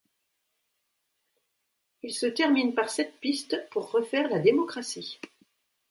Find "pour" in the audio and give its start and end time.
3.69-3.91